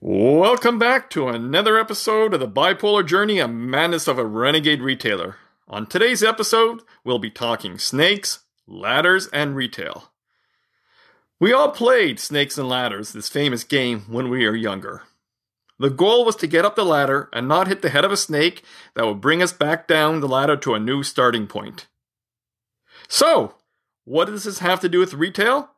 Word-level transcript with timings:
Welcome 0.00 0.78
back 0.78 1.08
to 1.10 1.28
another 1.28 1.78
episode 1.78 2.34
of 2.34 2.40
the 2.40 2.48
Bipolar 2.48 3.06
Journey 3.06 3.38
and 3.38 3.70
Madness 3.70 4.08
of 4.08 4.18
a 4.18 4.26
Renegade 4.26 4.82
Retailer. 4.82 5.36
On 5.68 5.86
today's 5.86 6.22
episode, 6.22 6.82
we'll 7.04 7.20
be 7.20 7.30
talking 7.30 7.78
snakes, 7.78 8.40
ladders, 8.66 9.28
and 9.28 9.56
retail. 9.56 10.10
We 11.40 11.52
all 11.52 11.70
played 11.70 12.20
Snakes 12.20 12.58
and 12.58 12.68
Ladders, 12.68 13.12
this 13.12 13.28
famous 13.28 13.64
game, 13.64 14.00
when 14.08 14.28
we 14.28 14.44
were 14.46 14.56
younger. 14.56 15.02
The 15.78 15.90
goal 15.90 16.24
was 16.24 16.36
to 16.36 16.46
get 16.46 16.64
up 16.64 16.76
the 16.76 16.84
ladder 16.84 17.28
and 17.32 17.48
not 17.48 17.68
hit 17.68 17.80
the 17.80 17.90
head 17.90 18.04
of 18.04 18.12
a 18.12 18.16
snake 18.16 18.62
that 18.94 19.06
would 19.06 19.20
bring 19.20 19.42
us 19.42 19.52
back 19.52 19.88
down 19.88 20.20
the 20.20 20.28
ladder 20.28 20.56
to 20.58 20.74
a 20.74 20.80
new 20.80 21.02
starting 21.02 21.46
point. 21.46 21.86
So, 23.08 23.54
what 24.04 24.26
does 24.26 24.44
this 24.44 24.58
have 24.58 24.80
to 24.80 24.88
do 24.88 24.98
with 24.98 25.14
retail? 25.14 25.70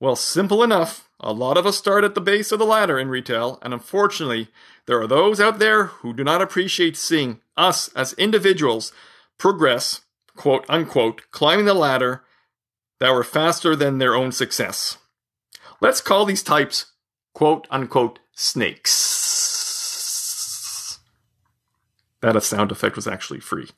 Well, 0.00 0.16
simple 0.16 0.62
enough. 0.62 1.08
A 1.20 1.32
lot 1.32 1.56
of 1.56 1.66
us 1.66 1.76
start 1.76 2.04
at 2.04 2.14
the 2.14 2.20
base 2.20 2.52
of 2.52 2.60
the 2.60 2.64
ladder 2.64 2.96
in 2.98 3.08
retail, 3.08 3.58
and 3.62 3.74
unfortunately, 3.74 4.48
there 4.86 5.00
are 5.00 5.08
those 5.08 5.40
out 5.40 5.58
there 5.58 5.86
who 5.86 6.14
do 6.14 6.22
not 6.22 6.40
appreciate 6.40 6.96
seeing 6.96 7.40
us 7.56 7.88
as 7.94 8.12
individuals 8.12 8.92
progress, 9.36 10.02
quote 10.36 10.64
unquote, 10.68 11.22
climbing 11.32 11.64
the 11.64 11.74
ladder 11.74 12.22
that 13.00 13.12
were 13.12 13.24
faster 13.24 13.74
than 13.74 13.98
their 13.98 14.14
own 14.14 14.30
success. 14.30 14.98
Let's 15.80 16.00
call 16.00 16.24
these 16.24 16.44
types, 16.44 16.92
quote 17.34 17.66
unquote, 17.68 18.20
snakes. 18.32 19.08
That 22.20 22.36
a 22.36 22.40
sound 22.40 22.70
effect 22.70 22.94
was 22.94 23.08
actually 23.08 23.40
free. 23.40 23.70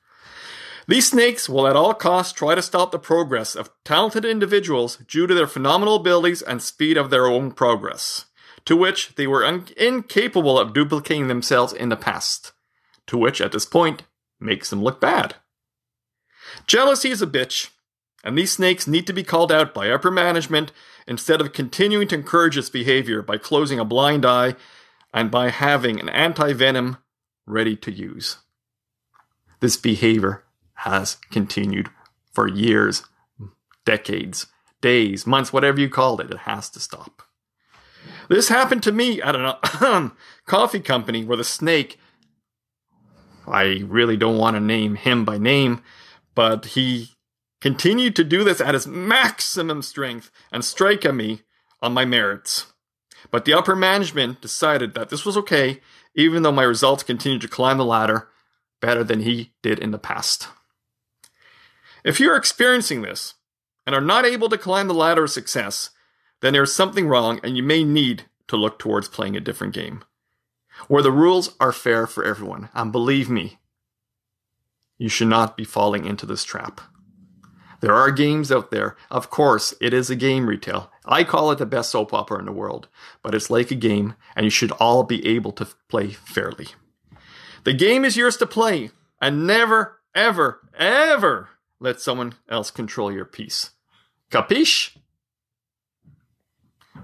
These 0.86 1.10
snakes 1.10 1.48
will 1.48 1.66
at 1.66 1.76
all 1.76 1.94
costs 1.94 2.32
try 2.32 2.54
to 2.54 2.62
stop 2.62 2.90
the 2.90 2.98
progress 2.98 3.54
of 3.54 3.70
talented 3.84 4.24
individuals 4.24 4.96
due 4.96 5.26
to 5.26 5.34
their 5.34 5.46
phenomenal 5.46 5.96
abilities 5.96 6.42
and 6.42 6.62
speed 6.62 6.96
of 6.96 7.10
their 7.10 7.26
own 7.26 7.52
progress, 7.52 8.26
to 8.64 8.76
which 8.76 9.14
they 9.16 9.26
were 9.26 9.44
un- 9.44 9.68
incapable 9.76 10.58
of 10.58 10.72
duplicating 10.72 11.28
themselves 11.28 11.72
in 11.72 11.88
the 11.88 11.96
past, 11.96 12.52
to 13.06 13.18
which 13.18 13.40
at 13.40 13.52
this 13.52 13.66
point 13.66 14.04
makes 14.38 14.70
them 14.70 14.82
look 14.82 15.00
bad. 15.00 15.36
Jealousy 16.66 17.10
is 17.10 17.22
a 17.22 17.26
bitch, 17.26 17.70
and 18.24 18.36
these 18.36 18.52
snakes 18.52 18.86
need 18.86 19.06
to 19.06 19.12
be 19.12 19.22
called 19.22 19.52
out 19.52 19.72
by 19.74 19.90
upper 19.90 20.10
management 20.10 20.72
instead 21.06 21.40
of 21.40 21.52
continuing 21.52 22.08
to 22.08 22.14
encourage 22.14 22.56
its 22.56 22.70
behavior 22.70 23.22
by 23.22 23.36
closing 23.36 23.78
a 23.78 23.84
blind 23.84 24.24
eye 24.24 24.54
and 25.12 25.30
by 25.30 25.50
having 25.50 26.00
an 26.00 26.08
anti 26.08 26.52
venom 26.52 26.98
ready 27.46 27.76
to 27.76 27.90
use. 27.90 28.38
This 29.60 29.76
behavior 29.76 30.44
has 30.80 31.16
continued 31.30 31.90
for 32.32 32.48
years, 32.48 33.04
decades, 33.84 34.46
days, 34.80 35.26
months, 35.26 35.52
whatever 35.52 35.78
you 35.78 35.88
call 35.88 36.20
it. 36.20 36.30
It 36.30 36.38
has 36.38 36.70
to 36.70 36.80
stop. 36.80 37.22
This 38.28 38.48
happened 38.48 38.82
to 38.84 38.92
me 38.92 39.20
at 39.20 39.34
a 39.34 39.58
um, 39.84 40.16
coffee 40.46 40.80
company 40.80 41.24
where 41.24 41.36
the 41.36 41.44
snake, 41.44 41.98
I 43.46 43.82
really 43.86 44.16
don't 44.16 44.38
want 44.38 44.56
to 44.56 44.60
name 44.60 44.94
him 44.94 45.24
by 45.24 45.36
name, 45.36 45.82
but 46.34 46.64
he 46.66 47.10
continued 47.60 48.16
to 48.16 48.24
do 48.24 48.42
this 48.42 48.60
at 48.60 48.74
his 48.74 48.86
maximum 48.86 49.82
strength 49.82 50.30
and 50.50 50.64
strike 50.64 51.04
at 51.04 51.14
me 51.14 51.42
on 51.82 51.92
my 51.92 52.06
merits. 52.06 52.72
But 53.30 53.44
the 53.44 53.52
upper 53.52 53.76
management 53.76 54.40
decided 54.40 54.94
that 54.94 55.10
this 55.10 55.26
was 55.26 55.36
okay, 55.36 55.80
even 56.14 56.42
though 56.42 56.52
my 56.52 56.62
results 56.62 57.02
continued 57.02 57.42
to 57.42 57.48
climb 57.48 57.76
the 57.76 57.84
ladder 57.84 58.28
better 58.80 59.04
than 59.04 59.20
he 59.20 59.52
did 59.62 59.78
in 59.78 59.90
the 59.90 59.98
past. 59.98 60.48
If 62.04 62.20
you're 62.20 62.36
experiencing 62.36 63.02
this 63.02 63.34
and 63.86 63.94
are 63.94 64.00
not 64.00 64.24
able 64.24 64.48
to 64.48 64.58
climb 64.58 64.88
the 64.88 64.94
ladder 64.94 65.24
of 65.24 65.30
success, 65.30 65.90
then 66.40 66.52
there's 66.52 66.74
something 66.74 67.06
wrong 67.06 67.40
and 67.42 67.56
you 67.56 67.62
may 67.62 67.84
need 67.84 68.24
to 68.48 68.56
look 68.56 68.78
towards 68.78 69.08
playing 69.08 69.36
a 69.36 69.40
different 69.40 69.74
game 69.74 70.04
where 70.88 71.02
the 71.02 71.12
rules 71.12 71.54
are 71.60 71.72
fair 71.72 72.06
for 72.06 72.24
everyone. 72.24 72.68
And 72.74 72.92
believe 72.92 73.28
me, 73.28 73.58
you 74.98 75.08
should 75.08 75.28
not 75.28 75.56
be 75.56 75.64
falling 75.64 76.04
into 76.04 76.26
this 76.26 76.44
trap. 76.44 76.80
There 77.80 77.94
are 77.94 78.10
games 78.10 78.52
out 78.52 78.70
there. 78.70 78.96
Of 79.10 79.30
course, 79.30 79.72
it 79.80 79.94
is 79.94 80.10
a 80.10 80.16
game 80.16 80.46
retail. 80.46 80.90
I 81.06 81.24
call 81.24 81.50
it 81.50 81.58
the 81.58 81.66
best 81.66 81.90
soap 81.90 82.12
opera 82.12 82.38
in 82.38 82.44
the 82.44 82.52
world, 82.52 82.88
but 83.22 83.34
it's 83.34 83.50
like 83.50 83.70
a 83.70 83.74
game 83.74 84.14
and 84.36 84.44
you 84.44 84.50
should 84.50 84.72
all 84.72 85.02
be 85.02 85.26
able 85.26 85.52
to 85.52 85.68
play 85.88 86.10
fairly. 86.10 86.68
The 87.64 87.72
game 87.72 88.04
is 88.04 88.16
yours 88.16 88.36
to 88.38 88.46
play 88.46 88.90
and 89.20 89.46
never, 89.46 90.00
ever, 90.14 90.60
ever 90.78 91.48
let 91.80 92.00
someone 92.00 92.34
else 92.48 92.70
control 92.70 93.10
your 93.10 93.24
peace. 93.24 93.70
Capiche? 94.30 94.96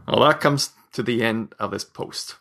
Well, 0.07 0.21
that 0.21 0.41
comes 0.41 0.71
to 0.93 1.03
the 1.03 1.23
end 1.23 1.55
of 1.59 1.73
this 1.73 1.85
post. 1.85 2.37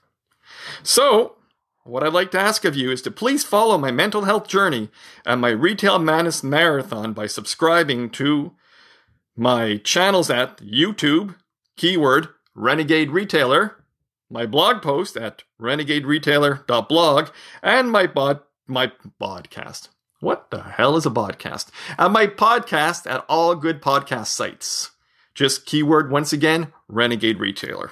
So, 0.83 1.37
what 1.83 2.03
I'd 2.03 2.13
like 2.13 2.31
to 2.31 2.39
ask 2.39 2.65
of 2.65 2.75
you 2.75 2.91
is 2.91 3.01
to 3.03 3.11
please 3.11 3.43
follow 3.43 3.77
my 3.77 3.91
mental 3.91 4.23
health 4.23 4.47
journey 4.47 4.89
and 5.25 5.39
my 5.39 5.49
Retail 5.49 5.99
Madness 5.99 6.43
Marathon 6.43 7.13
by 7.13 7.27
subscribing 7.27 8.09
to 8.11 8.53
my 9.35 9.77
channels 9.77 10.29
at 10.29 10.57
YouTube, 10.57 11.35
keyword 11.77 12.29
Renegade 12.55 13.11
Retailer, 13.11 13.83
my 14.29 14.45
blog 14.45 14.81
post 14.81 15.17
at 15.17 15.43
renegaderetailer.blog, 15.61 17.29
and 17.61 17.91
my 17.91 18.07
bod 18.07 18.41
my 18.67 18.91
podcast. 19.21 19.89
What 20.25 20.49
the 20.49 20.63
hell 20.63 20.97
is 20.97 21.05
a 21.05 21.11
podcast? 21.11 21.69
And 21.99 22.11
my 22.11 22.25
podcast 22.25 23.05
at 23.05 23.23
all 23.29 23.53
good 23.53 23.79
podcast 23.79 24.25
sites. 24.25 24.89
Just 25.35 25.67
keyword 25.67 26.09
once 26.09 26.33
again, 26.33 26.73
Renegade 26.87 27.39
Retailer. 27.39 27.91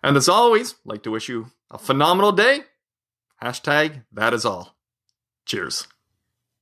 And 0.00 0.16
as 0.16 0.28
always, 0.28 0.76
like 0.84 1.02
to 1.02 1.10
wish 1.10 1.28
you 1.28 1.50
a 1.72 1.76
phenomenal 1.76 2.30
day. 2.30 2.60
Hashtag 3.42 4.04
that 4.12 4.32
is 4.32 4.44
all. 4.44 4.76
Cheers. 5.44 5.88